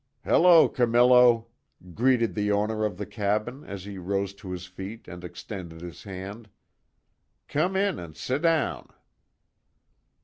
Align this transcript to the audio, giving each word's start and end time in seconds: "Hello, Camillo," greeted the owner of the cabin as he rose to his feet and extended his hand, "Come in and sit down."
"Hello, 0.23 0.67
Camillo," 0.67 1.45
greeted 1.93 2.33
the 2.33 2.51
owner 2.51 2.83
of 2.85 2.97
the 2.97 3.05
cabin 3.05 3.63
as 3.63 3.85
he 3.85 3.99
rose 3.99 4.33
to 4.33 4.49
his 4.49 4.65
feet 4.65 5.07
and 5.07 5.23
extended 5.23 5.81
his 5.81 6.01
hand, 6.01 6.49
"Come 7.47 7.75
in 7.75 7.99
and 7.99 8.17
sit 8.17 8.41
down." 8.41 8.87